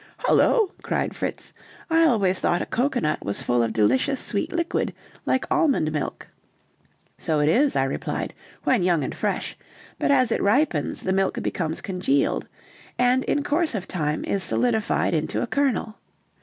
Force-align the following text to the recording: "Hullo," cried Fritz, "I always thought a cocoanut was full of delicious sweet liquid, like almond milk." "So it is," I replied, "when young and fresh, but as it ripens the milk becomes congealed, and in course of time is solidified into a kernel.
"Hullo," 0.25 0.71
cried 0.81 1.15
Fritz, 1.15 1.53
"I 1.87 2.05
always 2.05 2.39
thought 2.39 2.63
a 2.63 2.65
cocoanut 2.65 3.23
was 3.23 3.43
full 3.43 3.61
of 3.61 3.71
delicious 3.71 4.19
sweet 4.19 4.51
liquid, 4.51 4.95
like 5.27 5.45
almond 5.51 5.91
milk." 5.91 6.27
"So 7.19 7.39
it 7.39 7.47
is," 7.47 7.75
I 7.75 7.83
replied, 7.83 8.33
"when 8.63 8.81
young 8.81 9.03
and 9.03 9.13
fresh, 9.13 9.55
but 9.99 10.09
as 10.09 10.31
it 10.31 10.41
ripens 10.41 11.03
the 11.03 11.13
milk 11.13 11.35
becomes 11.43 11.81
congealed, 11.81 12.47
and 12.97 13.23
in 13.25 13.43
course 13.43 13.75
of 13.75 13.87
time 13.87 14.25
is 14.25 14.41
solidified 14.43 15.13
into 15.13 15.43
a 15.43 15.45
kernel. 15.45 15.99